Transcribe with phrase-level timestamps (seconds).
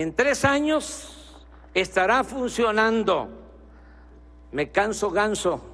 [0.00, 1.36] En tres años
[1.72, 3.28] estará funcionando.
[4.50, 5.64] Me canso ganso.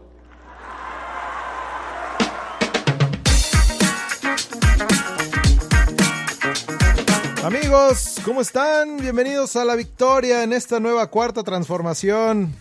[7.43, 8.99] Amigos, ¿cómo están?
[8.99, 12.53] Bienvenidos a la victoria en esta nueva cuarta transformación.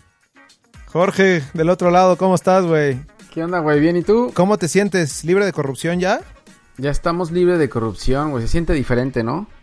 [0.86, 3.02] Jorge, del otro lado, ¿cómo estás, güey?
[3.34, 3.82] ¿Qué onda, güey?
[3.82, 4.32] ¿Bien y tú?
[4.34, 5.26] ¿Cómo te sientes?
[5.26, 6.22] ¿Libre de corrupción ya?
[6.78, 8.44] Ya estamos libres de corrupción, güey.
[8.44, 9.59] Se siente diferente, ¿no?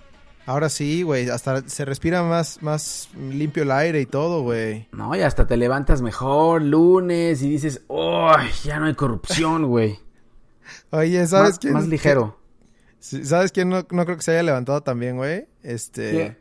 [0.46, 1.28] Ahora sí, güey.
[1.28, 4.88] Hasta se respira más, más limpio el aire y todo, güey.
[4.92, 8.32] No, y hasta te levantas mejor lunes y dices, ¡oh!
[8.62, 9.98] Ya no hay corrupción, güey!
[10.90, 11.72] Oye, ¿sabes más, quién?
[11.74, 12.38] Más ligero.
[13.00, 15.46] ¿Sabes quién no, no, creo que se haya levantado también, güey?
[15.62, 16.10] Este.
[16.10, 16.36] ¿Qué?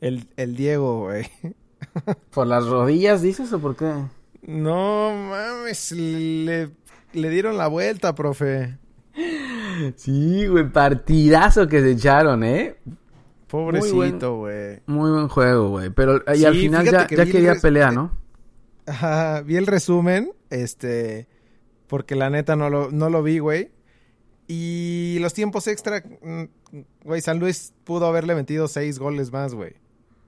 [0.00, 1.26] El, el Diego, güey.
[2.30, 3.92] ¿Por las rodillas dices o por qué?
[4.42, 6.70] No mames, le,
[7.12, 8.78] le dieron la vuelta, profe.
[9.96, 12.76] Sí, güey, partidazo que se echaron, ¿eh?
[13.52, 14.80] Pobrecito, güey.
[14.86, 15.90] Muy, buen juego, güey.
[15.90, 18.16] Pero y Sí, al final ya, que quería res- pelea, ¿no?
[18.86, 21.28] Ajá, vi el resumen, este,
[21.86, 23.70] porque la neta no lo, no lo vi, güey.
[24.48, 26.42] Y los tiempos extra, mm,
[27.04, 29.74] güey, San Luis pudo haberle metido seis goles más, güey.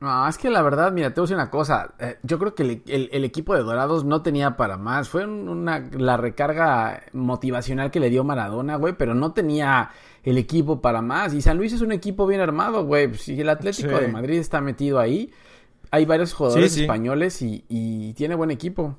[0.00, 1.94] No, es que la verdad, mira, te voy a decir una cosa.
[1.98, 5.08] eh, yo creo que el, el- el equipo de Dorados no tenía para más.
[5.08, 9.90] Fue un- una, la recarga motivacional que le dio Maradona, güey, pero no tenía
[10.22, 11.32] el equipo para más.
[11.32, 13.14] Y San Luis es un equipo bien armado, güey.
[13.14, 14.02] Si el Atlético Sí.
[14.02, 15.30] de Madrid está metido ahí,
[15.90, 16.82] hay varios jugadores Sí, sí.
[16.82, 18.98] españoles y, y tiene buen equipo.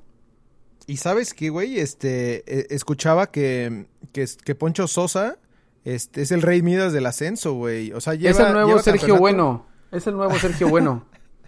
[0.87, 5.37] Y sabes qué, güey, este, eh, escuchaba que, que, que Poncho Sosa,
[5.83, 7.91] este, es el rey Midas del ascenso, güey.
[7.91, 9.74] O sea, lleva, es el nuevo lleva Sergio campeonato- Bueno.
[9.95, 11.05] Es el nuevo Sergio Bueno.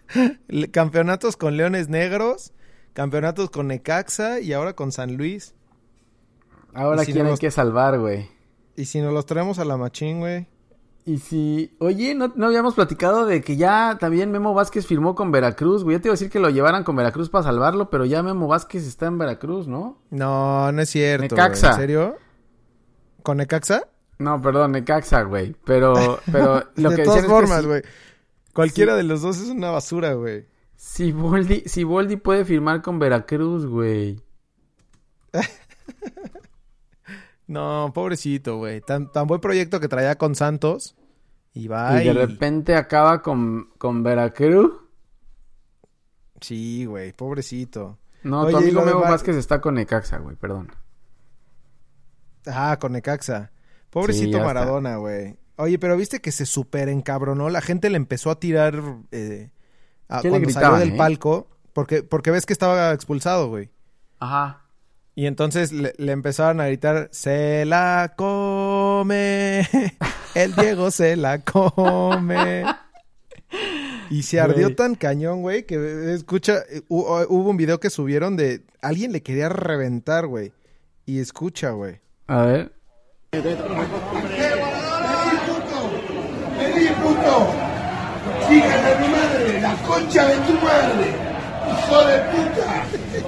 [0.71, 2.53] Campeonatos con Leones Negros,
[2.93, 5.53] campeonatos con Necaxa y ahora con San Luis.
[6.73, 8.29] Ahora si los- que salvar, güey.
[8.77, 10.47] Y si nos los traemos a la machín, güey.
[11.03, 15.31] Y si, oye, ¿no, no habíamos platicado de que ya también Memo Vázquez firmó con
[15.31, 15.97] Veracruz, güey.
[15.97, 18.47] Ya te iba a decir que lo llevaran con Veracruz para salvarlo, pero ya Memo
[18.47, 20.01] Vázquez está en Veracruz, ¿no?
[20.09, 21.35] No, no es cierto.
[21.35, 21.67] Necaxa.
[21.67, 21.71] güey.
[21.75, 22.15] ¿En serio?
[23.23, 23.87] ¿Con Necaxa?
[24.19, 25.55] No, perdón, Necaxa, güey.
[25.65, 27.81] Pero, pero lo de que todas decían es que formas, güey.
[28.57, 28.97] Cualquiera Sí.
[28.97, 30.47] de los dos es una basura, güey.
[30.75, 34.19] Si Boldi, si Boldi puede firmar con Veracruz, güey.
[37.47, 38.81] No, pobrecito, güey.
[38.81, 40.95] Tan, tan buen proyecto que traía con Santos.
[41.53, 44.73] Y va y de repente acaba con, con Veracruz.
[46.41, 47.97] Sí, güey, pobrecito.
[48.23, 50.71] No, Oye, tu amigo de Memo Va- Vázquez está con Necaxa, güey, perdón.
[52.45, 53.51] Ah, con Necaxa.
[53.89, 54.43] Pobrecito Sí.
[54.43, 55.37] Maradona, güey.
[55.57, 57.49] Oye, pero viste que se súper encabronó.
[57.49, 58.81] La gente le empezó a tirar
[59.11, 59.49] eh,
[60.07, 60.97] a- ¿Qué le cuando gritaban, salió del eh?
[60.97, 61.47] palco.
[61.73, 63.69] Porque, porque ves que estaba expulsado, güey.
[64.19, 64.63] Ajá.
[65.15, 69.67] Y entonces le, le empezaron a gritar, se la come,
[70.35, 72.63] el Diego se la come.
[74.11, 74.75] Y se ardió Güey.
[74.75, 79.21] tan cañón, güey, que escucha, eh, hu- hubo un video que subieron de alguien le
[79.23, 80.53] quería reventar, güey.
[81.05, 81.99] Y escucha, güey.
[82.27, 82.71] A ver.
[87.17, 87.47] Puto.
[88.51, 91.15] Hija de mi madre, la concha de tu madre.
[91.67, 92.83] Hijo de puta.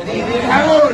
[0.06, 0.90] Viejo.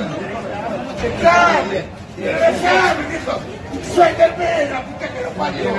[3.94, 5.70] Suéltame, la puta que lo parió.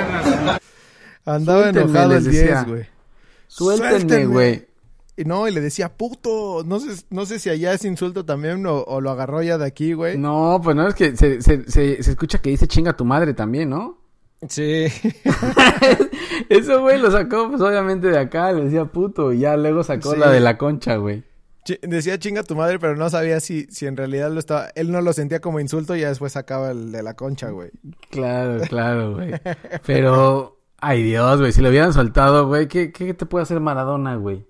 [1.25, 2.45] Andaba Suéltenme, enojado el decía.
[2.45, 2.87] 10, güey.
[3.49, 4.67] Suéltenme, güey.
[5.17, 6.63] Y no, y le decía, puto.
[6.65, 9.67] No sé, no sé si allá es insulto también o, o lo agarró ya de
[9.67, 10.19] aquí, güey.
[10.19, 13.33] No, pues no, es que se, se, se, se escucha que dice chinga tu madre
[13.35, 13.99] también, ¿no?
[14.49, 14.87] Sí.
[16.49, 20.13] Eso, güey, lo sacó, pues obviamente de acá, le decía puto, y ya luego sacó
[20.13, 20.19] Sí.
[20.19, 21.25] la de la concha, güey.
[21.83, 24.69] Decía chinga tu madre, pero no sabía si, si en realidad lo estaba.
[24.77, 27.71] Él no lo sentía como insulto y ya después sacaba el de la concha, güey.
[28.11, 29.33] Claro, claro, güey.
[29.85, 34.15] Pero, ay Dios, güey, si lo hubieran soltado, güey, ¿qué, ¿qué te puede hacer Maradona,
[34.17, 34.47] güey?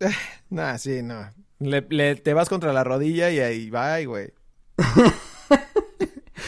[0.50, 1.28] Nah, sí, no.
[1.58, 4.32] Le, le- te vas contra la rodilla y ahí va, güey.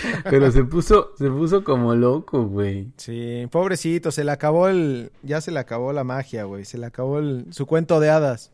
[0.24, 2.92] Pero se puso, se puso como loco, güey.
[2.96, 5.12] Sí, pobrecito, se le acabó el.
[5.22, 6.64] Ya se le acabó la magia, güey.
[6.64, 8.52] Se le acabó el, su cuento de hadas.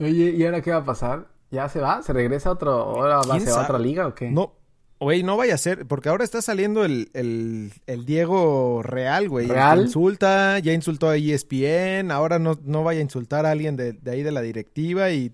[0.00, 1.26] Oye, ¿y ahora qué va a pasar?
[1.50, 2.02] ¿Ya se va?
[2.02, 4.30] ¿Se regresa a otro, ahora va, ¿Quién se va a otra liga o qué?
[4.30, 4.52] No,
[5.00, 9.46] güey, no vaya a ser, porque ahora está saliendo el, el, el Diego Real, güey.
[9.46, 9.82] ¿Real?
[9.82, 14.10] Insulta, ya insultó a ESPN, ahora no, no vaya a insultar a alguien de, de
[14.10, 15.32] ahí de la directiva y,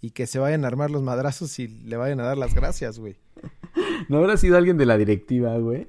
[0.00, 2.98] y que se vayan a armar los madrazos y le vayan a dar las gracias,
[2.98, 3.16] güey.
[4.08, 5.88] ¿No habrá sido alguien de la directiva, güey?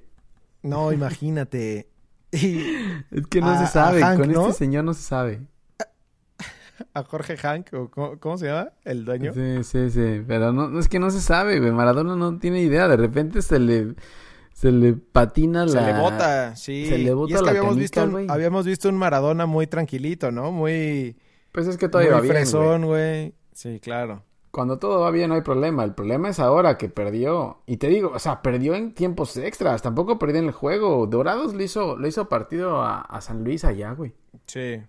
[0.63, 1.89] No, imagínate.
[2.31, 2.59] Y
[3.11, 4.41] Es que no A- se sabe, Hank, con ¿no?
[4.47, 5.47] este señor no se sabe.
[6.93, 8.71] a Jorge Hank, o ¿cómo, cómo se llama?
[8.83, 9.33] El dueño.
[9.33, 11.71] Sí, sí, sí, pero no, no es que no se sabe, güey.
[11.71, 13.95] Maradona no tiene idea, de repente se le
[14.53, 16.85] se le patina la Se le bota, sí.
[16.87, 19.45] se le y bota es que la habíamos canica, visto, un, habíamos visto un Maradona
[19.45, 20.51] muy tranquilito, ¿no?
[20.51, 21.15] Muy,
[21.51, 22.43] Pues es que todavía muy va bien, güey.
[22.43, 23.33] fresón, güey.
[23.53, 24.23] Sí, claro.
[24.51, 25.83] Cuando todo va bien no hay problema.
[25.83, 27.61] El problema es ahora que perdió.
[27.67, 29.81] Y te digo, o sea, perdió en tiempos extras.
[29.81, 31.05] Tampoco perdió en el juego.
[31.05, 34.13] Dorados le hizo, le hizo partido a, a San Luis allá, güey.
[34.47, 34.81] Sí.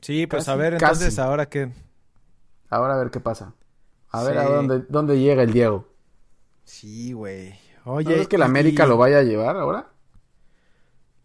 [0.00, 1.20] Sí, pues Casi, a ver, entonces, casi.
[1.20, 1.70] ahora qué.
[2.70, 3.52] Ahora a ver qué pasa.
[4.10, 5.86] A ver a dónde, dónde llega el Diego.
[6.64, 7.54] Sí, güey.
[7.84, 8.12] ¿No Oye.
[8.12, 9.91] crees que la y- América lo vaya a llevar ahora?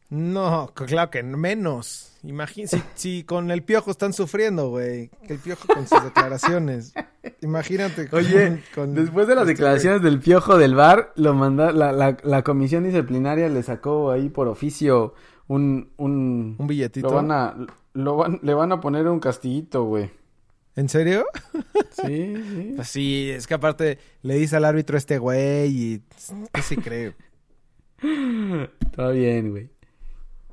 [0.09, 2.13] No, claro que menos.
[2.23, 5.09] Imagínate, si, si con el piojo están sufriendo, güey.
[5.27, 6.93] Que el piojo con sus declaraciones.
[7.41, 8.07] Imagínate.
[8.07, 11.91] con- Oye, con- después de las este declaraciones del piojo del bar, lo manda, la,
[11.91, 15.13] la, la comisión disciplinaria le sacó ahí por oficio
[15.47, 16.55] un, un.
[16.57, 17.09] Un billetito.
[17.09, 17.55] lo van a,
[17.93, 20.09] lo van, le van a poner un castiguito, güey.
[20.77, 21.25] ¿En serio?
[21.91, 22.73] Sí, sí.
[22.75, 26.01] Pues sí, es que aparte le dice al árbitro este güey y.
[26.53, 27.13] ¿Qué se cree?
[28.81, 29.69] Está bien, güey.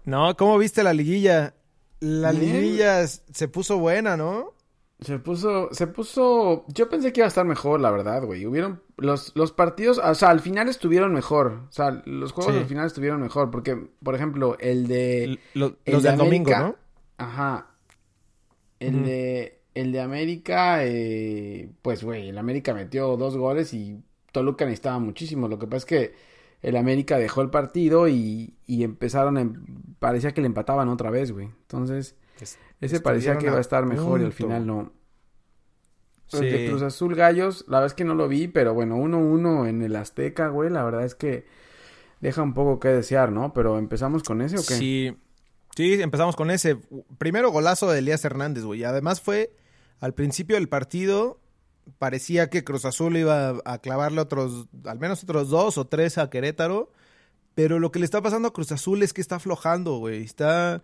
[0.04, 1.54] No, ¿cómo viste la liguilla?
[2.00, 2.52] La Bien.
[2.52, 4.52] liguilla se puso buena, ¿no?
[5.00, 8.46] Se puso, se puso, yo pensé que iba a estar mejor, la verdad, güey.
[8.46, 11.62] Hubieron, los, los partidos, o sea, al final estuvieron mejor.
[11.68, 12.60] O sea, los juegos Sí.
[12.60, 13.50] al final estuvieron mejor.
[13.50, 15.38] Porque, por ejemplo, el de...
[15.54, 16.76] Lo- el los de del domingo, América- ¿no?
[17.18, 17.66] Ajá.
[18.80, 24.02] El de, el de América, eh, pues, güey, el América metió dos goles y
[24.32, 25.48] Toluca necesitaba muchísimo.
[25.48, 26.14] Lo que pasa es que
[26.66, 29.64] el América dejó el partido y, y empezaron, a em-
[29.98, 31.46] parecía que le empataban otra vez, güey.
[31.46, 32.16] Entonces,
[32.80, 34.92] ese parecía que iba a estar mejor y al final no.
[36.32, 36.68] El de Sí.
[36.70, 39.94] Cruz Azul Gallos, la verdad es que no lo vi, pero bueno, 1-1 en el
[39.94, 41.46] Azteca, güey, la verdad es que
[42.20, 43.52] deja un poco que desear, ¿no?
[43.52, 44.74] Pero empezamos con ese o qué?
[44.74, 45.16] Sí.
[45.76, 46.76] Sí, empezamos con ese.
[47.18, 48.80] Primero golazo de Elías Hernández, güey.
[48.80, 49.54] Y Además fue
[50.00, 51.40] al principio del partido.
[51.98, 56.30] Parecía que Cruz Azul iba a clavarle otros, al menos otros dos o tres a
[56.30, 56.90] Querétaro.
[57.54, 60.22] Pero lo que le está pasando a Cruz Azul es que está aflojando, güey.
[60.24, 60.82] Está.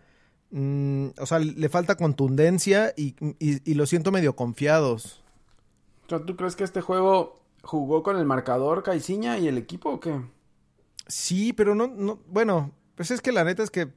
[0.52, 5.22] mm, o sea, le falta contundencia y, y- y lo siento medio confiados.
[6.08, 10.20] ¿tú crees que este juego jugó con el marcador Caiciña y el equipo o qué?
[11.06, 13.88] Sí, pero no, no, bueno, pues es que la neta es que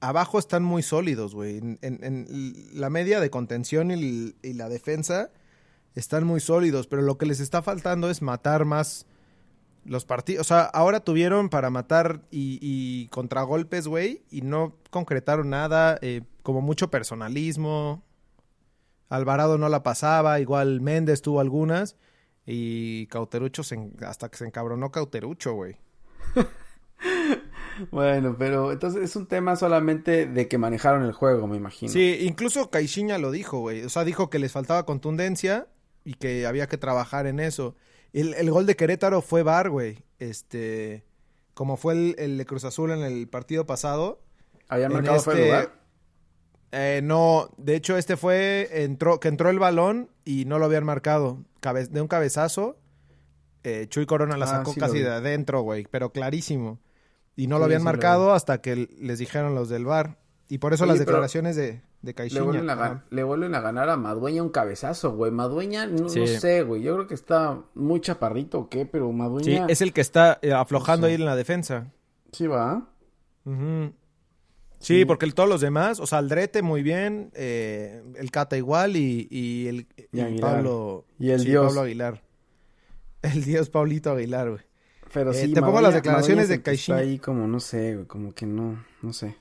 [0.00, 1.58] abajo están muy sólidos, güey.
[1.58, 5.30] En, en- en la media de contención y la defensa
[5.94, 9.06] están muy sólidos, pero lo que les está faltando es matar más
[9.84, 10.42] los partidos.
[10.42, 16.22] O sea, ahora tuvieron para matar y, y contragolpes, güey, y no concretaron nada, eh,
[16.42, 18.02] como mucho personalismo.
[19.08, 21.96] Alvarado no la pasaba, igual Méndez tuvo algunas.
[22.46, 25.76] Y Cauterucho se hasta que se encabronó Cauterucho, güey.
[27.90, 31.90] Bueno, pero entonces es un tema solamente de que manejaron el juego, me imagino.
[31.90, 33.82] Sí, incluso Caixinha lo dijo, güey.
[33.84, 35.66] O sea, dijo que les faltaba contundencia
[36.10, 37.76] y que había que trabajar en eso.
[38.12, 40.04] El, el gol de Querétaro fue bar, güey.
[40.18, 41.04] Este,
[41.54, 44.20] como fue el, el de Cruz Azul en el partido pasado.
[44.68, 45.80] ¿Habían en marcado este- lugar?
[46.72, 50.84] Eh, no, de hecho este fue, entró, que entró el balón y no lo habían
[50.84, 51.44] marcado.
[51.60, 52.78] Cabe- de un cabezazo,
[53.64, 56.78] eh, Chuy Corona la Ah, sacó sí casi de adentro, güey, pero clarísimo.
[57.36, 60.18] Y no Sí, lo habían sí lo marcado hasta que les dijeron los del bar.
[60.52, 62.42] Y por eso Oye, las declaraciones de, de Le Caixinha.
[62.42, 65.30] vuelven, a le vuelven a ganar a Madueña un cabezazo, güey.
[65.30, 66.26] Madueña, no, no Sí.
[66.26, 66.82] sé, güey.
[66.82, 69.66] Yo creo que está muy chaparrito o qué, pero Sí, Madueña...
[69.68, 71.92] es el que está eh, aflojando ahí en la defensa.
[72.32, 72.88] Sí, va.
[73.46, 73.92] Sí,
[74.80, 75.04] Sí.
[75.04, 79.28] porque el- todos los demás, o sea, Aldrete muy bien, eh, el Cata igual y,
[79.30, 80.40] y el Y y.
[80.40, 81.04] Pablo.
[81.18, 81.66] Y el sí, Dios.
[81.66, 82.22] Pablo Aguilar.
[83.22, 84.62] El Dios Paulito Aguilar, güey.
[85.12, 86.96] Pero Eh, sí, te pongo Madueña- las declaraciones Madueña de está Caixinha.
[86.98, 89.36] ahí como, no sé, güey, como que no, no sé.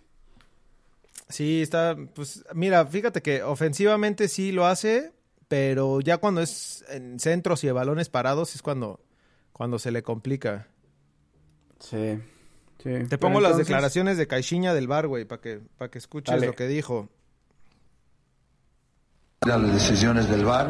[1.30, 5.14] Sí, está, pues, mira, fíjate que ofensivamente sí lo hace,
[5.48, 9.00] pero ya cuando es en centros y de balones parados es cuando,
[9.54, 10.68] cuando se le complica.
[11.80, 12.20] Sí,
[12.84, 12.90] sí.
[13.08, 16.34] Te Pero pongo las declaraciones de Caixinha del bar, güey, para que, para que escuches
[16.34, 16.48] Dale.
[16.48, 17.10] lo que dijo.
[19.42, 20.68] a las decisiones del VAR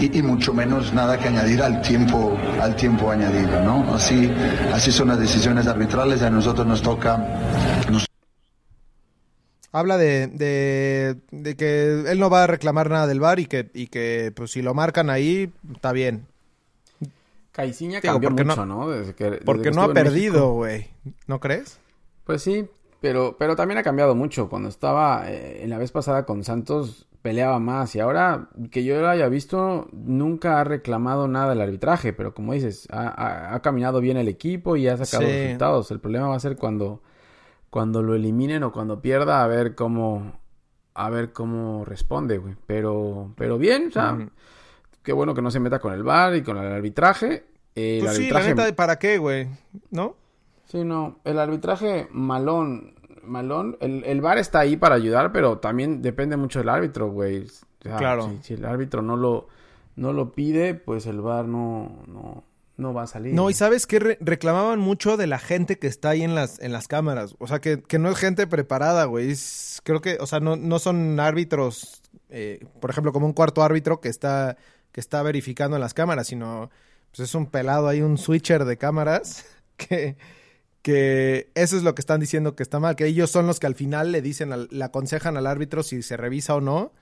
[0.00, 3.94] y, y mucho menos nada que añadir al tiempo al tiempo añadido, ¿no?
[3.94, 4.28] Así
[4.72, 7.16] así son las decisiones arbitrales, a nosotros nos toca
[7.90, 8.04] nos
[9.72, 13.70] Habla de, de, de que él no va a reclamar nada del bar y que,
[13.72, 16.26] y que pues si lo marcan ahí, está bien.
[17.52, 18.88] Caiciña cambió porque mucho, ¿no?
[18.88, 20.88] Desde que, desde Porque que no ha perdido, güey.
[21.26, 21.78] ¿No crees?
[22.24, 22.66] Pues sí,
[23.00, 24.48] pero, pero también ha cambiado mucho.
[24.48, 29.00] Cuando estaba eh, en la vez pasada con Santos peleaba más y ahora que yo
[29.00, 33.62] lo haya visto nunca ha reclamado nada del arbitraje, pero como dices, ha, ha- ha
[33.62, 35.32] caminado bien el equipo y ha sacado Sí.
[35.44, 35.90] resultados.
[35.90, 37.02] El problema va a ser cuando,
[37.72, 40.34] cuando lo eliminen o cuando pierda a ver cómo
[40.92, 42.54] a ver cómo responde, güey.
[42.66, 44.28] Pero pero bien, o sea,
[45.02, 47.46] qué bueno que no se meta con el VAR y con el arbitraje.
[47.74, 49.48] El Pues sí, la arbitraje neta, ¿para qué, güey?
[49.90, 50.16] ¿No?
[50.66, 51.16] Sí, no.
[51.24, 53.78] El arbitraje malón malón.
[53.80, 57.46] El, el VAR está ahí para ayudar, pero también depende mucho del árbitro, güey.
[57.46, 57.48] O
[57.80, 58.28] sea, Claro.
[58.28, 59.48] Si, si el árbitro no lo,
[59.96, 62.44] no lo pide, pues el VAR no, no,
[62.82, 63.32] no va a salir.
[63.32, 66.72] No, y sabes que reclamaban mucho de la gente que está ahí en las, en
[66.72, 67.34] las cámaras.
[67.38, 69.30] O sea, que, que no es gente preparada, güey.
[69.30, 73.62] Es- creo que, o sea, no, no son árbitros, eh, por ejemplo, como un cuarto
[73.62, 74.56] árbitro que está,
[74.92, 76.70] que está verificando en las cámaras, sino
[77.14, 79.44] pues es un pelado ahí, un switcher de cámaras,
[79.76, 80.16] que,
[80.82, 83.66] que eso es lo que están diciendo que está mal, que ellos son los que
[83.66, 86.92] al final le dicen, al- le aconsejan al árbitro si se revisa o no.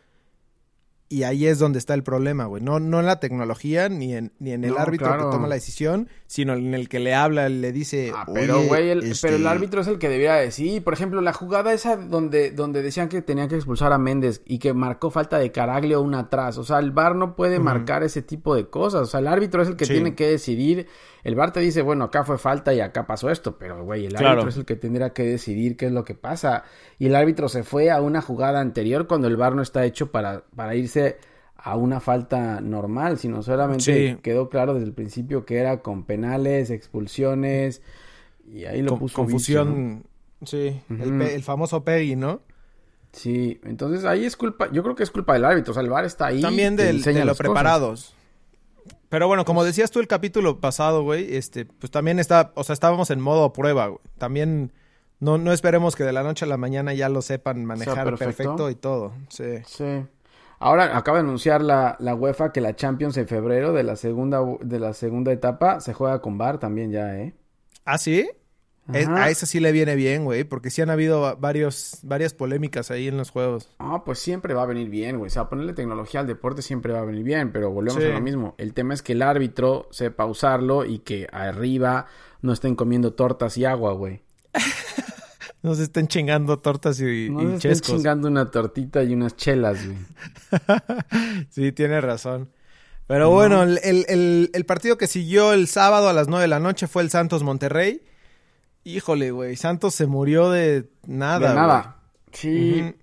[1.12, 2.62] Y ahí es donde está el problema, güey.
[2.62, 5.25] No, no en la tecnología ni en, ni en el No, árbitro claro.
[5.29, 8.12] que toma la decisión, sino en el que le habla, le dice.
[8.14, 10.85] Ah, pero "Oye, güey, el, este, pero el árbitro es el que debería decir.
[10.85, 14.61] Por ejemplo, la jugada esa donde, donde decían que tenían que expulsar a Méndez y
[14.61, 16.59] que marcó falta de Caraglio una atrás.
[16.59, 19.02] O sea, el VAR no puede marcar ese tipo de cosas.
[19.02, 19.95] O sea, el árbitro es el que Sí.
[19.95, 20.87] tiene que decidir.
[21.25, 23.59] El VAR te dice, bueno, acá fue falta y acá pasó esto.
[23.59, 24.29] Pero, güey, el Claro.
[24.31, 26.65] árbitro es el que tendrá que decidir qué es lo que pasa.
[26.99, 30.11] Y el árbitro se fue a una jugada anterior cuando el VAR no está hecho
[30.11, 31.19] para, para irse
[31.62, 33.83] a una falta normal, sino solamente
[34.15, 34.17] Sí.
[34.23, 37.83] quedó claro desde el principio que era con penales, expulsiones,
[38.50, 40.05] y ahí lo con- puso confusión.
[40.43, 42.41] Sí, el, famoso Peggy, ¿no?
[43.12, 45.91] Sí, entonces ahí es culpa, yo creo que es culpa del árbitro, o sea, el
[45.91, 46.41] VAR está ahí.
[46.41, 48.15] También del- de lo las cosas.
[49.11, 52.73] Pero bueno, como decías tú el capítulo pasado, güey, este, pues también está, o sea,
[52.73, 54.00] estábamos en modo prueba, güey.
[54.19, 54.73] También
[55.19, 58.25] no, no esperemos que de la noche a la mañana ya lo sepan manejar perfecto.
[58.25, 59.12] perfecto y todo.
[59.29, 59.59] Sí.
[59.67, 60.05] Sí.
[60.61, 64.40] Ahora acaba de anunciar la, la UEFA que la Champions en febrero de la segunda
[64.61, 67.35] de la segunda etapa se juega con VAR también ya, ¿eh?
[67.85, 68.31] ¿Ah, sí?
[68.93, 72.35] Es- a esa sí le viene bien, güey, porque sí han habido va- varios, varias
[72.35, 73.69] polémicas ahí en los juegos.
[73.79, 75.29] Ah, pues siempre va a venir bien, güey.
[75.29, 78.09] O sea, ponerle tecnología al deporte siempre va a venir bien, pero volvemos Sí.
[78.09, 78.55] a lo mismo.
[78.59, 82.07] El tema es que el árbitro sepa usarlo y que arriba
[82.43, 84.23] no estén comiendo tortas y agua, güey.
[85.63, 89.37] No se estén chingando tortas y, No y se estén chingando una tortita y unas
[89.37, 89.99] chelas, güey.
[91.51, 92.49] Sí, tiene razón.
[93.07, 96.49] Pero bueno, el, el- el- el partido que siguió el sábado a las 9 de
[96.49, 98.03] la noche fue el Santos Monterrey.
[98.85, 101.49] Híjole, güey, Santos se murió de nada.
[101.51, 101.97] de nada.
[102.33, 102.95] Sí.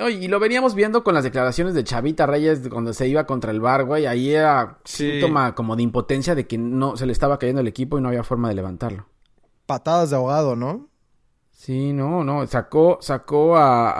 [0.00, 3.50] Oye, y lo veníamos viendo con las declaraciones de Chavita Reyes cuando se iba contra
[3.50, 4.06] el bar, güey.
[4.06, 5.10] Ahí era Sí.
[5.12, 8.08] síntoma como de impotencia de que no se le estaba cayendo el equipo y no
[8.08, 9.06] había forma de levantarlo.
[9.66, 10.88] Patadas de ahogado, ¿no?
[11.50, 12.46] Sí, no, no.
[12.46, 13.90] Sacó, sacó a,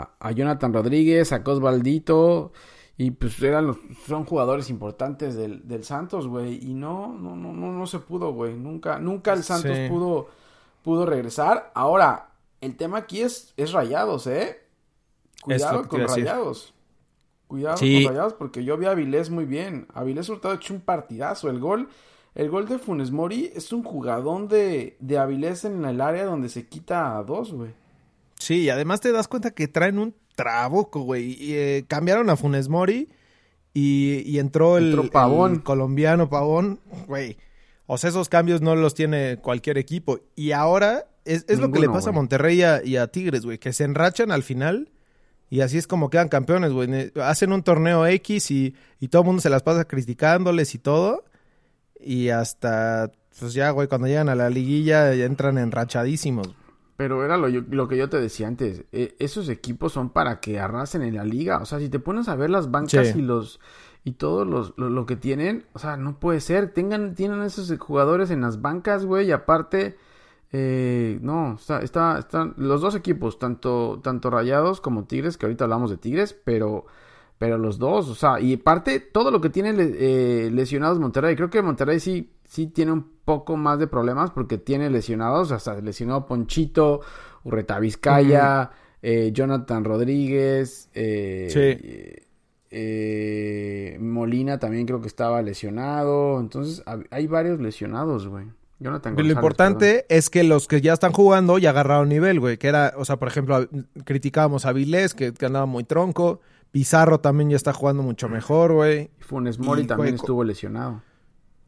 [0.00, 2.52] a, a Jonathan Rodríguez, sacó a Osvaldito.
[2.96, 6.58] Y pues eran los, son jugadores importantes del, del Santos, güey.
[6.64, 8.54] Y no, no, no, no, no se pudo, güey.
[8.56, 9.88] Nunca, nunca el Santos Sí.
[9.88, 10.28] pudo,
[10.82, 11.70] pudo regresar.
[11.74, 12.30] Ahora,
[12.60, 14.60] el tema aquí es, es rayados, ¿eh?
[15.42, 16.74] Cuidado con rayados.
[17.46, 18.02] Cuidado Sí.
[18.04, 19.86] con rayados, porque yo vi a Avilés muy bien.
[19.94, 21.48] Avilés Hurtado hecho un partidazo.
[21.48, 21.88] El gol,
[22.34, 26.48] el gol de Funes Mori es un jugadón de, de Avilés en el área donde
[26.48, 27.70] se quita a dos, güey.
[28.38, 31.32] Sí, y además te das cuenta que traen un trabuco, güey.
[31.42, 33.08] Y, eh, cambiaron a Funes Mori
[33.74, 35.52] y, y entró el, Entró Pavón.
[35.54, 37.36] el colombiano Pavón, güey.
[37.90, 40.20] O sea, esos cambios no los tiene cualquier equipo.
[40.36, 42.12] Y ahora es, es lo que le pasa a.
[42.12, 43.58] Monterrey y a, y a Tigres, güey.
[43.58, 44.90] Que se enrachan al final
[45.50, 47.10] y así es como quedan campeones, güey.
[47.22, 51.24] Hacen un torneo X y, y todo el mundo se las pasa criticándoles y todo.
[52.00, 56.48] Y hasta, pues ya, güey, cuando llegan a la liguilla ya entran enrachadísimos.
[56.98, 58.84] Pero era lo, yo- lo que yo te decía antes.
[58.92, 61.58] eh, esos equipos son para que arrasen en la liga.
[61.58, 63.20] O sea, si te pones a ver las bancas Sí.
[63.20, 63.60] y los
[64.08, 66.72] y todo los, lo, lo que tienen, o sea, no puede ser.
[66.72, 69.96] Tengan, tienen esos jugadores en las bancas, güey, y aparte,
[70.52, 75.64] eh, no, está, está, están los dos equipos, tanto, tanto Rayados como Tigres, que ahorita
[75.64, 76.86] hablamos de Tigres, pero,
[77.38, 81.36] pero los dos, o sea, y aparte, todo lo que tiene le- eh, lesionados Monterrey,
[81.36, 85.78] creo que Monterrey sí, sí tiene un poco más de problemas porque tiene lesionados, hasta
[85.82, 87.00] lesionado Ponchito,
[87.44, 88.70] Urreta Vizcaya,
[89.02, 92.27] eh, Jonathan Rodríguez, eh, Sí.
[92.70, 98.46] Eh, Molina también creo que estaba lesionado, entonces hay varios lesionados, güey.
[98.80, 102.38] Jonathan Pero lo González, importante es que los que ya están jugando ya agarraron nivel,
[102.38, 102.58] güey.
[102.58, 103.68] Que era, o sea, por ejemplo,
[104.04, 106.40] criticábamos a Vilés, que, que andaba muy tronco.
[106.70, 109.10] Pizarro también ya está jugando mucho mejor, güey.
[109.18, 111.02] Funes Mori y, también güey, estuvo lesionado.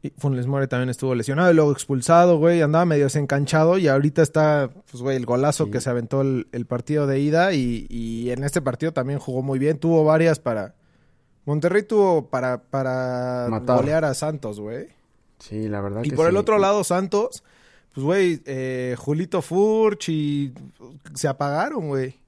[0.01, 2.61] Y Funes Mori también estuvo lesionado y luego expulsado, güey.
[2.61, 5.71] Andaba medio desencanchado y ahorita está, pues, güey, el golazo Sí.
[5.71, 7.51] que se aventó el, el partido de ida.
[7.53, 9.79] Y, y en este partido también jugó muy bien.
[9.79, 10.75] Tuvo varias para.
[11.45, 13.77] Monterrey tuvo para, para Matar.
[13.77, 14.87] golear a Santos, güey.
[15.39, 17.43] Sí, la verdad Y que por el otro lado, Santos,
[17.93, 20.53] pues, güey, eh, Julito Furch y
[21.15, 22.19] se apagaron, güey.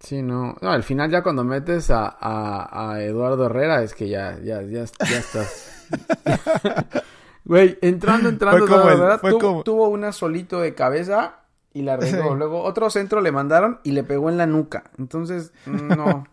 [0.00, 0.56] Sí, no.
[0.60, 4.62] No, al final ya cuando metes a, a, a Eduardo Herrera es que ya, ya,
[4.62, 5.68] ya, ya estás.
[7.44, 11.40] Güey, entrando, entrando, Fue Eduardo Herrera como- tuvo una solito de cabeza
[11.74, 12.34] y la regó.
[12.36, 14.84] Luego otro centro le mandaron y le pegó en la nuca.
[14.98, 16.26] Entonces, no.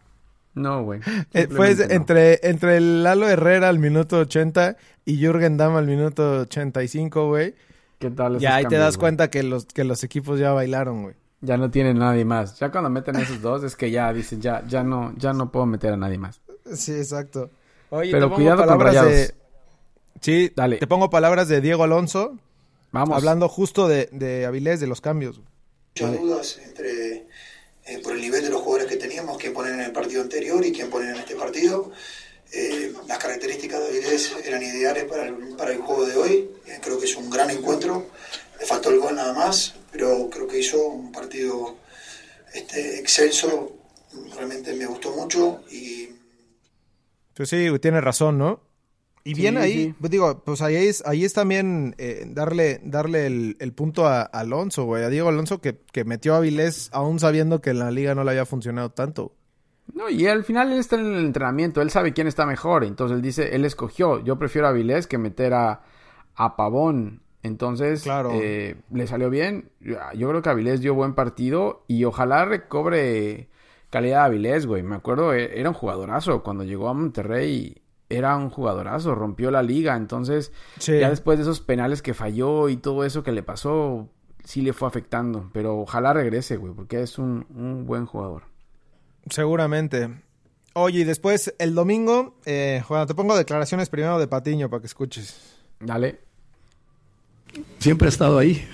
[0.59, 0.99] No, güey.
[1.33, 1.83] Eh, fue no.
[1.89, 7.55] entre, entre el Lalo Herrera al minuto 80 y Jürgen Damm al minuto 85, güey.
[7.99, 8.33] ¿Qué tal?
[8.33, 11.15] esos Ya ahí te das cuenta que los, que los equipos ya bailaron, güey.
[11.41, 12.59] Ya no tienen nadie más.
[12.59, 15.65] Ya cuando meten esos dos es que ya dicen, ya, ya no, ya no puedo
[15.65, 16.41] meter a nadie más.
[16.73, 17.49] Sí, exacto.
[17.89, 19.11] Oye, Pero te pongo cuidado con palabras Rayados.
[19.13, 19.33] de...
[20.21, 20.77] Sí, Dale.
[20.77, 22.37] te pongo palabras de Diego Alonso,
[22.91, 23.15] Vamos.
[23.17, 25.41] hablando justo de, de Avilés, de los cambios.
[25.99, 27.27] muchas dudas entre
[27.89, 30.63] eh, por el nivel de los jugadores que teníamos, quién poner en el partido anterior
[30.63, 31.91] y quién poner en este partido.
[32.51, 36.49] Eh, las características de Avilés eran ideales para el, juego de hoy.
[36.67, 38.07] Eh, creo que es un gran encuentro.
[38.59, 41.77] Le faltó el gol nada más, pero creo que hizo un partido
[42.53, 43.75] este, excelso.
[44.35, 46.09] Realmente me gustó mucho y
[47.45, 48.61] sí, güey, tienes razón, ¿no?
[49.29, 49.95] Y bien Sí, ahí, sí.
[49.99, 54.21] pues digo, pues ahí es, ahí es también eh, darle, darle el, el punto a,
[54.21, 57.79] a Alonso, güey, a Diego Alonso que, que metió a Avilés aún sabiendo que en
[57.79, 59.35] la liga no le había funcionado tanto.
[59.93, 63.15] No, y al final él está en el entrenamiento, él sabe quién está mejor, entonces
[63.15, 65.81] él dice, él escogió, yo prefiero a Vilés que meter a,
[66.35, 68.29] a Pavón, entonces Claro.
[68.33, 73.49] eh, le salió bien, yo creo que Avilés dio buen partido y ojalá recobre
[73.89, 78.35] calidad de Avilés, güey, me acuerdo, eh, era un jugadorazo, cuando llegó a Monterrey era
[78.37, 80.99] un jugadorazo, rompió la liga, entonces Sí.
[80.99, 84.09] ya después de esos penales que falló y todo eso que le pasó,
[84.43, 88.43] sí le fue afectando, pero ojalá regrese, güey, porque es un, un buen jugador.
[89.29, 90.09] Seguramente.
[90.73, 94.87] Oye, y después el domingo, eh, bueno, te pongo declaraciones primero de Patiño para que
[94.87, 95.57] escuches.
[95.79, 96.19] Dale.
[97.79, 98.67] siempre ha estado ahí.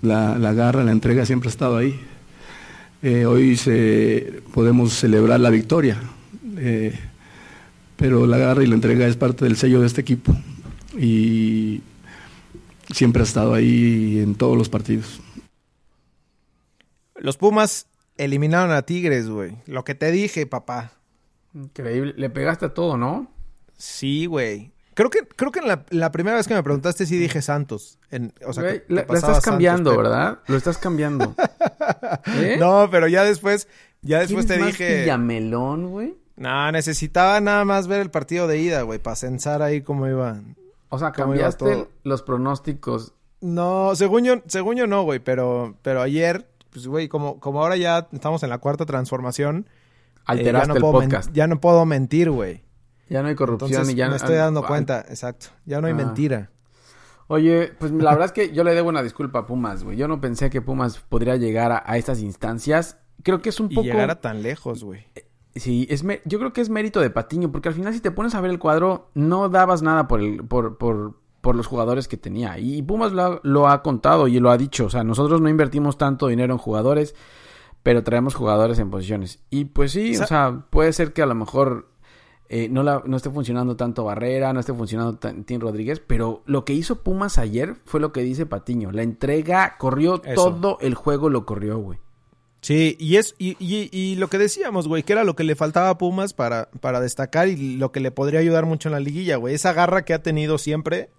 [0.00, 2.00] La, la garra, la entrega siempre ha estado ahí.
[3.02, 5.98] Eh, hoy se, podemos celebrar la victoria,
[6.56, 6.98] eh,
[8.02, 10.34] pero la garra y la entrega es parte del sello de este equipo
[10.98, 11.82] y
[12.92, 15.20] siempre ha estado ahí en todos los partidos.
[17.14, 19.56] Los Pumas eliminaron a Tigres, güey.
[19.66, 20.92] Lo que te dije, papá.
[21.54, 22.14] Increíble.
[22.16, 23.30] Le pegaste a todo, ¿no?
[23.76, 24.72] Sí, güey.
[24.94, 27.98] Creo que, creo que en la, la primera vez que me preguntaste sí dije Santos.
[28.10, 30.38] En, o sea, Güey, que- que la, la estás Santos, cambiando, pero- ¿verdad?
[30.48, 31.34] Lo estás cambiando.
[32.26, 32.56] ¿Eh?
[32.58, 33.68] No, pero ya después,
[34.02, 35.00] ya ¿Quién después es te más dije.
[35.02, 36.14] Villamelón, güey?
[36.42, 40.40] No, necesitaba nada más ver el partido de ida, güey, para censar ahí cómo iba.
[40.88, 43.14] O sea, ¿Cómo iba cambiaste los pronósticos.
[43.40, 47.76] No, según yo, según yo no, güey, pero, pero ayer, pues, güey, como, como ahora
[47.76, 49.66] ya estamos en la cuarta transformación.
[49.68, 51.32] eh, Alteraste ya no el podcast.
[51.32, 52.62] ya no puedo mentir, güey.
[53.08, 55.46] Ya no hay corrupción Entonces y ya me no- estoy dando cuenta, exacto.
[55.66, 55.96] Ya no hay Ah.
[55.96, 56.50] mentira.
[57.28, 59.96] Oye, pues la verdad es que yo le debo una disculpa a Pumas, güey.
[59.96, 62.96] Yo no pensé que Pumas podría llegar a, a estas instancias.
[63.22, 63.86] Creo que es un Y poco...
[63.86, 65.06] llegar a tan lejos, güey.
[65.54, 68.34] Sí, es yo creo que es mérito de Patiño, porque al final si te pones
[68.34, 72.16] a ver el cuadro, no dabas nada por el, por, por, por los jugadores que
[72.16, 72.58] tenía.
[72.58, 74.86] Y Pumas lo ha, lo ha contado y lo ha dicho.
[74.86, 77.14] O sea, nosotros no invertimos tanto dinero en jugadores,
[77.82, 79.40] pero traemos jugadores en posiciones.
[79.50, 81.88] Y pues sí, o sea, puede ser que a lo mejor
[82.48, 86.64] eh, no, la- no esté funcionando tanto Barrera, no esté funcionando Tim Rodríguez, pero lo
[86.64, 88.90] que hizo Pumas ayer fue lo que dice Patiño.
[88.92, 90.34] La entrega corrió Eso.
[90.50, 91.98] todo el juego, lo corrió, güey.
[92.62, 95.56] Sí, y es y, y, y lo que decíamos, güey, que era lo que le
[95.56, 99.00] faltaba a Pumas para, para destacar y lo que le podría ayudar mucho en la
[99.00, 99.56] liguilla, güey.
[99.56, 101.10] Esa garra que ha tenido siempre.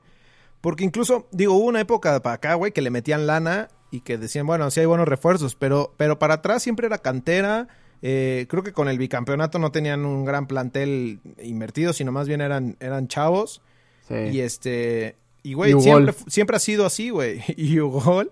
[0.62, 4.18] Porque incluso, digo, hubo una época para acá, güey, que le metían lana y que
[4.18, 7.68] decían, bueno, sí hay buenos refuerzos, pero, pero para atrás siempre era cantera.
[8.02, 12.40] Eh, creo que con el bicampeonato no tenían un gran plantel invertido, sino más bien
[12.40, 13.62] eran, eran chavos.
[14.08, 14.16] Sí.
[14.32, 15.18] Y este.
[15.44, 17.44] Y güey, siempre, siempre ha sido así, güey.
[17.58, 18.32] Y Ugol.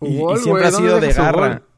[0.00, 1.46] Y, siempre ha ¿dónde sido de garra.
[1.46, 1.71] Ugol?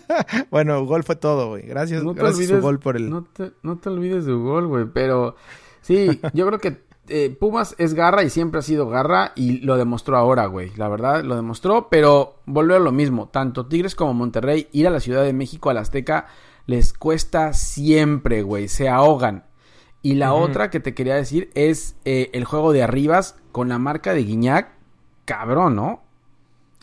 [0.50, 1.62] bueno, Ugol fue todo, güey.
[1.62, 3.10] Gracias, No te gracias olvides, Ugol por el.
[3.10, 4.86] no, te, no te olvides de Ugol, güey.
[4.92, 5.36] Pero
[5.80, 9.76] sí, yo creo que eh, Pumas es garra y siempre ha sido garra y lo
[9.76, 10.72] demostró ahora, güey.
[10.76, 13.28] La verdad, lo demostró, pero volvió a lo mismo.
[13.28, 16.26] Tanto Tigres como Monterrey, ir a la Ciudad de México, al Azteca,
[16.66, 18.68] les cuesta siempre, güey.
[18.68, 19.44] Se ahogan.
[20.04, 23.78] Y la otra que te quería decir es eh, el juego de arribas con la
[23.78, 24.72] marca de Guiñac.
[25.24, 26.02] Cabrón, ¿no?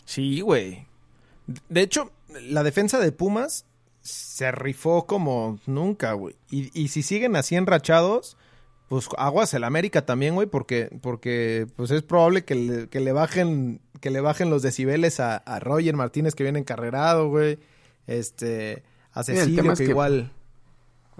[0.06, 0.86] Sí, güey.
[1.68, 2.10] De hecho,
[2.42, 3.66] la defensa de Pumas
[4.00, 6.36] se rifó como nunca, güey.
[6.50, 8.36] Y, y si siguen así enrachados,
[8.88, 13.12] pues aguas el América también, güey, porque, porque pues es probable que le, que le
[13.12, 17.58] bajen, que le bajen los decibeles a, a Roger Martínez que viene encarrerado, güey.
[18.06, 20.32] Este, a Cecilio que, es que- igual.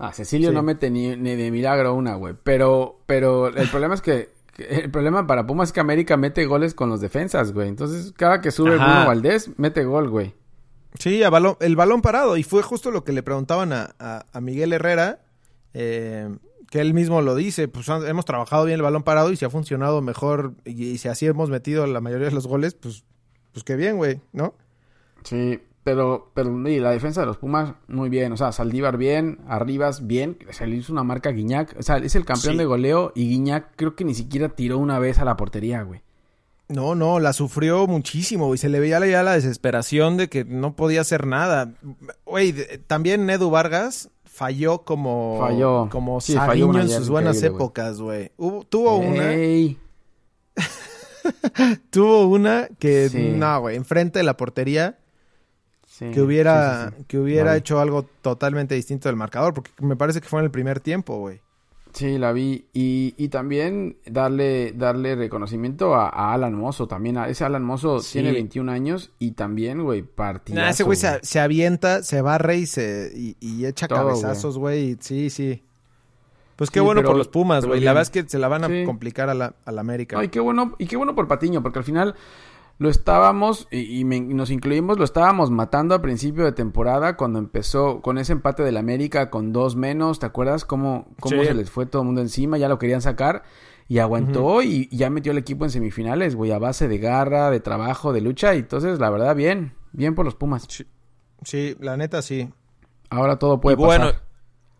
[0.02, 0.54] Ah, Cecilio Sí.
[0.54, 2.34] no mete ni, ni de milagro una, güey.
[2.42, 6.72] Pero, pero el problema es que, el problema para Pumas es que América mete goles
[6.74, 7.68] con los defensas, güey.
[7.68, 8.70] Entonces, cada que sube.
[8.76, 10.34] Bruno Valdés, mete gol, güey.
[10.98, 12.36] Sí, a balón- el balón parado.
[12.36, 15.20] Y fue justo lo que le preguntaban a, a- a Miguel Herrera,
[15.74, 16.28] eh,
[16.70, 17.68] que él mismo lo dice.
[17.68, 20.98] Pues han- hemos trabajado bien el balón parado y si ha funcionado mejor y, y
[20.98, 23.04] si así hemos metido la mayoría de los goles, pues,
[23.52, 24.54] pues qué bien, güey, ¿no?
[25.24, 28.32] Sí, pero, pero y la defensa de los Pumas, muy bien.
[28.32, 30.38] O sea, Saldívar bien, Arribas bien.
[30.50, 31.74] Se le hizo una marca a Guiñac.
[31.78, 32.58] O sea, es el campeón Sí.
[32.58, 36.02] de goleo y Guiñac creo que ni siquiera tiró una vez a la portería, güey.
[36.70, 38.56] No, no, la sufrió muchísimo, güey.
[38.56, 41.74] Se le veía ya la desesperación de que no podía hacer nada.
[42.24, 42.54] Güey,
[42.86, 45.38] también Nedu Vargas falló como...
[45.40, 45.88] Falló.
[45.90, 48.30] Como Sí, falló una en sus buenas épocas, güey.
[48.68, 49.32] Tuvo una...
[49.34, 49.78] Ey.
[51.90, 53.08] Tuvo una que...
[53.08, 53.32] Sí.
[53.34, 54.96] No, güey, enfrente de la portería...
[55.88, 57.58] Sí, que hubiera, que hubiera Vale.
[57.58, 61.18] hecho algo totalmente distinto del marcador, porque me parece que fue en el primer tiempo,
[61.18, 61.42] güey.
[61.92, 62.66] Sí, la vi.
[62.72, 66.86] Y, y también darle, darle reconocimiento a, a Alan Mozo.
[66.86, 68.14] También a, ese Alan Mozo Sí.
[68.14, 70.62] tiene 21 años y también, güey, partidazo.
[70.64, 74.56] Nah, ese güey se, se avienta, se barre y se y, y echa Todo, cabezazos,
[74.58, 74.96] güey.
[75.00, 75.62] Sí, sí.
[76.56, 77.80] Pues qué Sí, bueno pero- por los Pumas, güey.
[77.80, 78.84] La verdad es que se la van a Sí.
[78.84, 80.16] complicar a la, a la América.
[80.16, 82.14] No, y qué bueno, y qué bueno por Patiño, porque al final
[82.80, 87.38] lo estábamos, y, y me- nos incluimos, lo estábamos matando a principio de temporada cuando
[87.38, 91.46] empezó con ese empate del América con dos menos, ¿te acuerdas cómo, cómo Sí.
[91.46, 92.56] se les fue todo el mundo encima?
[92.56, 93.42] Ya lo querían sacar
[93.86, 97.50] y aguantó y, y ya metió al equipo en semifinales, güey, a base de garra,
[97.50, 100.66] de trabajo, de lucha, y entonces la verdad bien, bien por los Pumas.
[101.42, 102.48] Sí, la neta sí.
[103.10, 104.22] Ahora todo puede y bueno, pasar.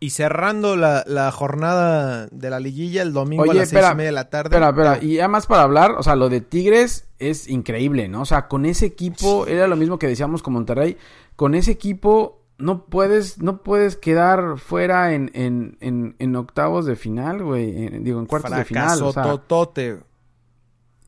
[0.03, 3.93] Y cerrando la, la jornada de la liguilla el domingo Oye, a las seis espera,
[3.93, 4.49] y media de la tarde.
[4.57, 8.23] Espera, espera, y además para hablar, o sea, lo de Tigres es increíble, ¿no?
[8.23, 10.97] O sea, con ese equipo, era lo mismo que decíamos con Monterrey,
[11.37, 16.97] con ese equipo no puedes, no puedes quedar fuera en, en, en, en octavos de
[16.97, 19.99] final, güey, digo, en cuartos de final, o sea, Fracasototote.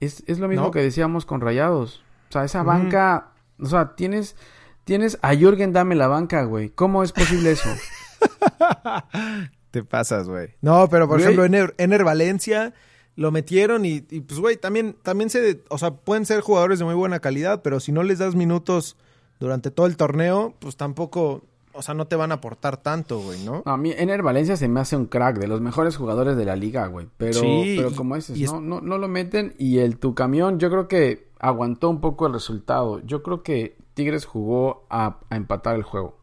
[0.01, 0.71] es, es lo mismo ¿No?
[0.71, 4.37] que decíamos con Rayados, o sea, esa banca, o sea, tienes,
[4.85, 7.71] tienes a Jürgen dame la banca, güey, ¿cómo es posible eso?
[9.71, 10.51] Te pasas, güey.
[10.61, 12.75] No, pero por ejemplo, Ener, Ener Valencia
[13.17, 16.85] lo metieron y, y, pues, güey, también, también se, o sea, pueden ser jugadores de
[16.85, 18.97] muy buena calidad, pero si no les das minutos
[19.41, 23.43] durante todo el torneo, pues tampoco, o sea, no te van a aportar tanto, güey,
[23.45, 23.63] ¿no?
[23.67, 26.57] A mí Ener Valencia se me hace un crack, de los mejores jugadores de la
[26.57, 27.09] liga, güey.
[27.17, 29.55] Pero, Sí, pero como dices, es- no, no, no lo meten.
[29.59, 33.01] Y el tu camión, yo creo que aguantó un poco el resultado.
[33.01, 36.19] Yo creo que Tigres jugó a, a empatar el juego.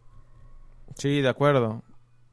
[0.98, 1.82] Sí, de acuerdo.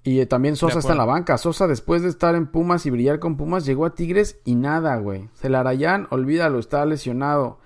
[0.07, 1.37] Y eh, también Sosa está en la banca.
[1.37, 4.95] Sosa, después de estar en Pumas y brillar con Pumas, llegó a Tigres y nada,
[4.99, 5.29] güey.
[5.35, 7.59] Celarayán, olvídalo, está lesionado.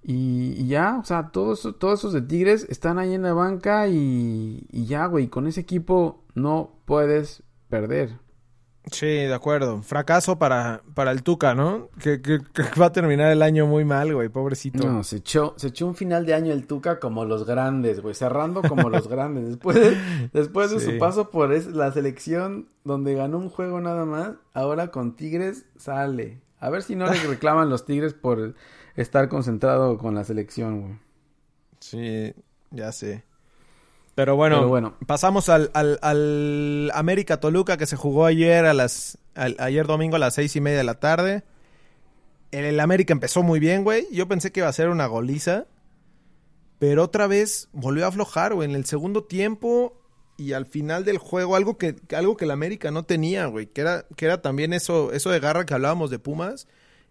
[0.00, 3.88] Y, y ya, o sea, todos, todos esos de Tigres están ahí en la banca
[3.88, 5.26] y, y ya, güey.
[5.26, 8.20] Con ese equipo no puedes perder.
[8.90, 9.82] Sí, de acuerdo.
[9.82, 11.90] Fracaso para, para el Tuca, ¿no?
[12.02, 14.84] Que, que- que va a terminar el año muy mal, güey, pobrecito.
[14.86, 18.14] No, se echó, se echó un final de año el Tuca como los grandes, güey,
[18.14, 19.46] cerrando como los grandes.
[19.48, 19.96] Después de,
[20.32, 20.92] después de Sí.
[20.92, 25.66] su paso por es- la selección donde ganó un juego nada más, ahora con Tigres
[25.76, 26.40] sale.
[26.58, 28.54] A ver si no le reclaman los Tigres por
[28.96, 30.98] estar concentrado con la selección, güey.
[31.80, 32.34] Sí,
[32.70, 33.24] ya sé.
[34.20, 34.94] Pero bueno, Pero bueno.
[35.06, 40.16] pasamos al, al, al América Toluca que se jugó ayer a las al- ayer domingo
[40.16, 41.42] a las seis y media de la tarde.
[42.50, 44.06] El, el América empezó muy bien, güey.
[44.12, 45.64] Yo pensé que iba a ser una goliza.
[46.78, 49.96] Pero otra vez volvió a aflojar, güey, en el segundo tiempo
[50.36, 53.80] y al final del juego, algo que, algo que el América no tenía, güey, que
[53.82, 56.68] era, que era también eso, eso de garra que hablábamos de Pumas.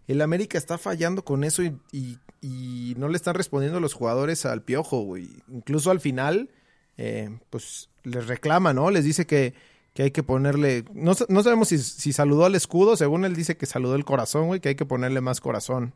[0.08, 4.46] El América está fallando con eso y, y- y no le están respondiendo los jugadores
[4.46, 5.28] al piojo, güey.
[5.52, 6.50] Incluso al final,
[6.96, 8.90] eh, pues les reclama, ¿no?
[8.90, 9.54] Les dice que,
[9.94, 10.84] que hay que ponerle.
[10.92, 14.46] No, no sabemos si, si saludó al escudo, según él dice que saludó el corazón,
[14.46, 15.94] güey, que hay que ponerle más corazón.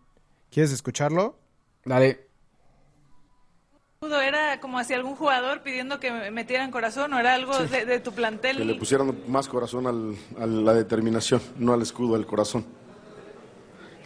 [0.50, 1.38] ¿Quieres escucharlo?
[1.84, 2.26] Dale.
[4.22, 8.12] ¿Era como hacia algún jugador pidiendo que metieran corazón o era algo de, de tu
[8.12, 8.58] plantel?
[8.58, 12.66] Que le pusieran más corazón al- a la determinación, no al escudo, al corazón.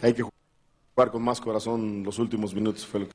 [0.01, 2.85] Hay que jugar con más corazón los últimos minutos.
[2.87, 3.13] Fue lo que-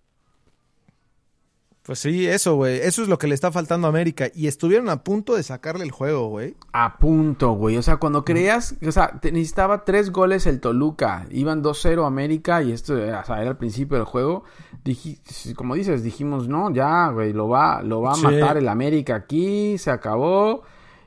[1.84, 2.78] Pues sí, eso, güey.
[2.78, 4.28] Eso es lo que le está faltando a América.
[4.34, 6.56] Y estuvieron a punto de sacarle el juego, güey.
[6.72, 7.76] A punto, güey.
[7.76, 11.26] O sea, cuando creías, o sea, te- necesitaba tres goles el Toluca.
[11.30, 14.44] Iban 2-0 América y esto eh, o sea, era el principio del juego.
[14.82, 18.22] Diji- como dices, dijimos, no, ya, güey, lo va, lo va a Sí.
[18.22, 20.62] matar el América aquí, se acabó.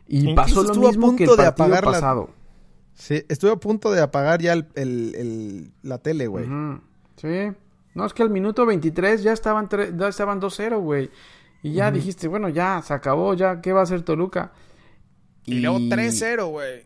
[0.08, 2.30] Y Incluso pasó lo mismo que el de partido la- pasado.
[2.94, 6.46] Sí, estuve a punto de apagar ya el, el- el- la tele, güey.
[7.16, 7.52] Sí.
[7.98, 11.10] No, es que al minuto 23 ya estaban, ya estaban 2-0, güey.
[11.64, 14.52] Y ya dijiste, bueno, ya, se acabó, ya, ¿qué va a hacer Toluca?
[15.46, 16.86] Y luego 3-0, güey.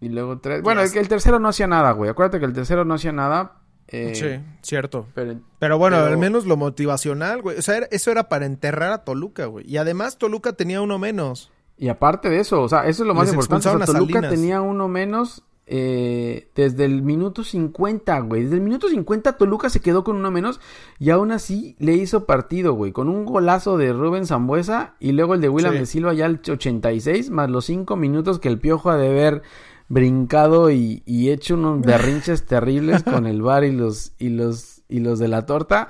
[0.00, 0.62] Y luego 3.
[0.62, 2.08] Bueno, el, el tercero no hacía nada, güey.
[2.10, 3.56] Acuérdate que el tercero no hacía nada.
[3.88, 5.06] eh, Sí, cierto.
[5.14, 7.58] Pero, Pero bueno, pero- al menos lo motivacional, güey.
[7.58, 9.68] O sea, era- eso era para enterrar a Toluca, güey.
[9.68, 11.50] Y además Toluca tenía uno menos.
[11.76, 13.68] Y aparte de eso, o sea, eso es lo más Les importante.
[13.68, 18.44] O sea, Toluca tenía uno menos eh, desde el minuto 50, güey.
[18.44, 20.60] Desde el minuto 50 Toluca se quedó con uno menos
[20.98, 22.92] y aún así le hizo partido, güey.
[22.92, 25.78] Con un golazo de Rubén Zambuesa y luego el de William Sí.
[25.80, 29.42] de Silva ya al 86, más los 5 minutos que el Piojo ha de haber
[29.88, 35.00] brincado y, y hecho unos berrinches terribles con el bar y los, y los, y
[35.00, 35.88] los de la torta.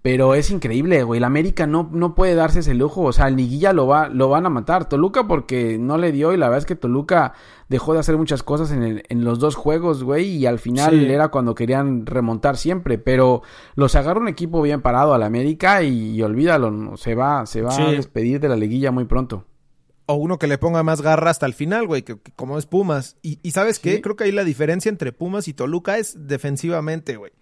[0.00, 1.18] Pero es increíble, güey.
[1.18, 3.02] El América no, no puede darse ese lujo.
[3.02, 4.88] O sea, el Liguilla lo, va, lo van a matar.
[4.88, 7.34] Toluca porque no le dio y la verdad es que Toluca
[7.68, 10.28] dejó de hacer muchas cosas en, el- en los dos juegos, güey.
[10.36, 11.06] Y al final Sí.
[11.12, 12.96] era cuando querían remontar siempre.
[12.98, 13.42] Pero
[13.74, 16.96] los agarra un equipo bien parado al América y, y olvídalo.
[16.96, 17.82] Se va, se va Sí.
[17.82, 19.46] a despedir de la Liguilla muy pronto.
[20.06, 22.66] O uno que le ponga más garra hasta el final, güey, que, que como es
[22.66, 23.16] Pumas.
[23.20, 23.96] Y, y ¿sabes qué?
[23.96, 24.00] Sí.
[24.00, 27.32] Creo que ahí la diferencia entre Pumas y Toluca es defensivamente, güey.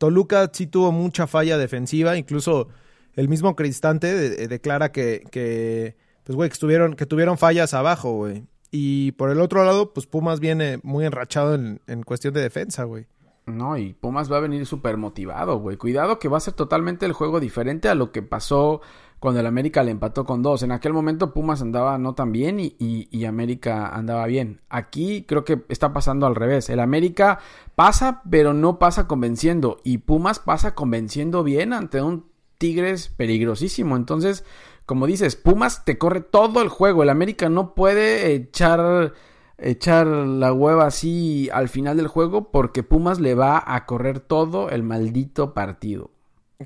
[0.00, 2.68] Toluca sí tuvo mucha falla defensiva, incluso
[3.16, 7.74] el mismo Cristante de- de- declara que, que, pues, güey, que, estuvieron, que tuvieron fallas
[7.74, 8.44] abajo, güey.
[8.70, 12.84] Y por el otro lado, pues Pumas viene muy enrachado en, en cuestión de defensa,
[12.84, 13.04] güey.
[13.50, 15.76] No, y Pumas va a venir súper motivado, güey.
[15.76, 18.80] Cuidado que va a ser totalmente el juego diferente a lo que pasó
[19.18, 20.62] cuando el América le empató con dos.
[20.62, 24.60] En aquel momento Pumas andaba no tan bien y, y- y América andaba bien.
[24.70, 26.70] Aquí creo que está pasando al revés.
[26.70, 27.38] El América
[27.74, 29.76] pasa, pero no pasa convenciendo.
[29.84, 33.96] Y Pumas pasa convenciendo bien ante un Tigres peligrosísimo.
[33.96, 34.44] Entonces,
[34.86, 37.02] como dices, Pumas te corre todo el juego.
[37.02, 39.12] El América no puede echar
[39.60, 44.70] echar la hueva así al final del juego porque Pumas le va a correr todo
[44.70, 46.10] el maldito partido.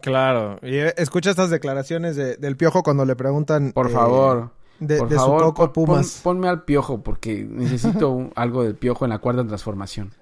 [0.02, 0.58] Claro.
[0.62, 3.72] Y eh, escucha estas declaraciones de- del Piojo cuando le preguntan...
[3.72, 4.50] Por eh, favor.
[4.80, 6.20] de, por de favor, su coco pon- Pumas.
[6.22, 10.12] pon- ponme al piojo porque necesito un- algo del piojo en la cuarta transformación.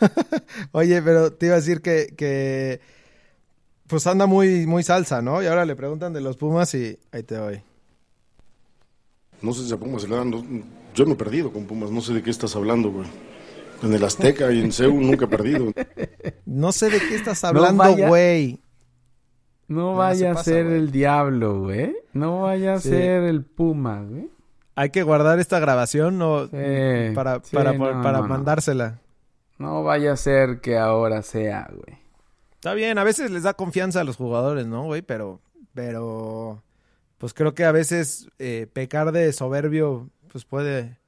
[0.72, 2.80] Oye, pero te iba a decir que, que
[3.88, 5.42] pues anda muy, muy salsa, ¿no?
[5.42, 7.62] Y ahora le preguntan de los Pumas y ahí te voy.
[9.42, 10.30] No sé si a Pumas se le dan.
[10.98, 13.06] Yo no he perdido con Pumas, no sé de qué estás hablando, güey.
[13.82, 15.72] En el Azteca y en Seúl nunca he perdido.
[16.44, 18.60] No sé de qué estás No hablando, vaya- güey.
[19.68, 20.76] No No, vaya a ser güey.
[20.78, 21.94] el diablo, güey.
[22.14, 22.88] No vaya a Sí.
[22.88, 24.28] ser el Puma, güey.
[24.74, 26.52] Hay que guardar esta grabación no, Sí,
[27.14, 28.28] para, sí, para, no, para no, no.
[28.28, 29.00] mandársela.
[29.58, 31.98] No vaya a ser que ahora sea, güey.
[32.54, 35.02] Está bien, a veces les da confianza a los jugadores, ¿no, güey?
[35.02, 35.40] Pero,
[35.74, 36.62] pero,
[37.18, 40.98] pues creo que a veces eh, pecar de soberbio, pues puede...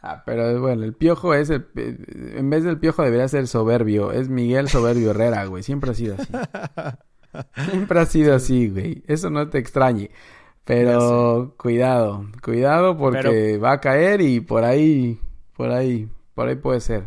[0.00, 1.66] Ah, pero bueno, el piojo es el...
[1.74, 4.12] En vez del piojo debería ser soberbio.
[4.12, 5.62] Es Miguel Soberbio Herrera, güey.
[5.64, 6.32] Siempre ha sido así.
[7.70, 9.02] Siempre ha sido así, güey.
[9.06, 10.10] Eso no te extrañe.
[10.64, 15.18] Pero cuidado, cuidado porque Pero- va a caer y por ahí,
[15.56, 17.04] por ahí, por ahí puede ser.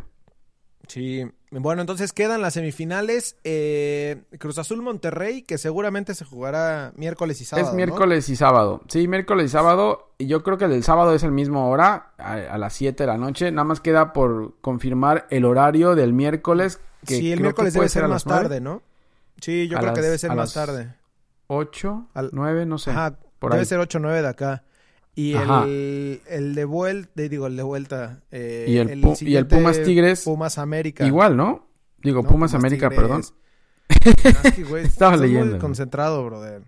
[0.88, 3.36] Sí, bueno, entonces quedan las semifinales.
[3.44, 7.68] eh, Cruz Azul Monterrey, que seguramente se jugará miércoles y sábado.
[7.68, 7.78] es ¿no?
[7.78, 8.82] miércoles y sábado.
[8.88, 10.14] Sí, miércoles y sábado.
[10.18, 13.04] Y yo creo que el del sábado es el mismo hora, a, a las 7
[13.04, 13.52] de la noche.
[13.52, 16.80] Nada más queda por confirmar el horario del miércoles.
[17.06, 18.82] Que sí, el creo que miércoles puede debe ser más tarde, ¿no?
[19.42, 20.96] Sí, yo A creo que debe ser más tarde.
[21.48, 22.92] 8, Al- 9, no sé.
[22.92, 23.66] Ajá, por debe ahí.
[23.66, 24.64] ser 8 o 9 de acá.
[25.13, 28.24] Y el, el de vuelta, digo, el de vuelta.
[28.32, 31.06] eh, Y el Pu- y el Pumas Tigres, Pumas América.
[31.06, 31.67] Igual, ¿no?
[32.02, 33.02] Digo, No, Pumas, América, Tigres.
[33.10, 33.21] perdón.
[34.36, 36.63] Ah, es que, güey, Estaba leyendo, muy concentrado, brother.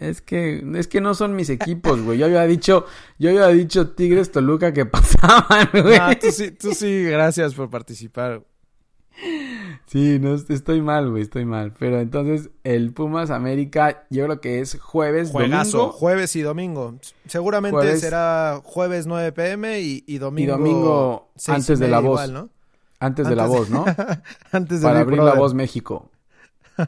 [0.00, 2.18] Es que, es que no son mis equipos, güey.
[2.18, 2.86] Yo había dicho,
[3.18, 5.96] yo había dicho Tigres Toluca que pasaban, güey.
[5.96, 8.42] Ah, tú sí, tú sí, gracias por participar.
[9.86, 11.74] Sí, no, estoy mal, güey, estoy mal.
[11.78, 15.92] Pero entonces, el Pumas América, yo creo que es jueves, Juegazo, domingo.
[15.92, 16.94] jueves y domingo.
[17.26, 20.54] Seguramente Jueves- será jueves 9 pm y, y domingo.
[20.54, 22.20] Y domingo antes de la voz.
[22.20, 22.48] igual, ¿no?
[23.00, 23.84] Antes de la voz, ¿no?
[24.52, 26.10] Antes de Para abrir la voz México.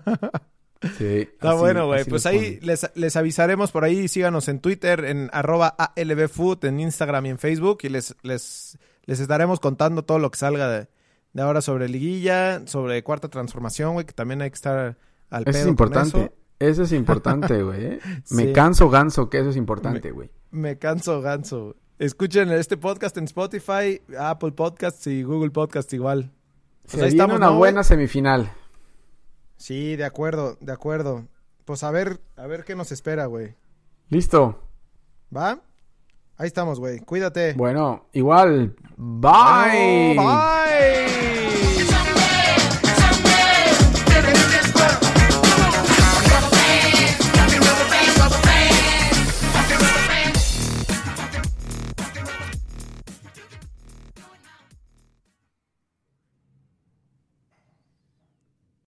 [0.99, 1.29] Sí.
[1.33, 2.05] Está así- bueno, güey.
[2.05, 4.09] Pues ahí les, les avisaremos por ahí.
[4.09, 7.79] Síganos en Twitter, en arroba ALBFood, en Instagram y en Facebook.
[7.83, 10.89] Y les, les, les estaremos contando todo lo que salga de,
[11.33, 14.97] de ahora sobre liguilla, sobre cuarta transformación, güey, que también hay que estar
[15.31, 16.19] al Eso es pedo con importante.
[16.25, 16.33] eso.
[16.59, 16.83] Eso.
[16.85, 17.85] es importante, güey.
[17.85, 18.01] ¿eh?
[18.31, 20.31] Me canso ganso que eso es importante, güey.
[20.51, 21.77] Me canso ganso.
[21.99, 26.31] Escuchen este podcast en Spotify, Apple Podcasts y Google Podcasts igual.
[26.83, 28.53] Pues Se ahí viene estamos, una buena semifinal.
[29.57, 31.29] Sí, de acuerdo, de acuerdo.
[31.65, 33.55] Pues a ver, a ver qué nos espera, güey.
[34.09, 34.61] Listo.
[35.35, 35.63] ¿Va?
[36.43, 36.99] Ahí estamos, güey.
[36.99, 37.53] Cuídate.
[37.53, 38.75] Bueno, igual.
[38.97, 40.17] Bye.
[40.17, 41.42] Bye.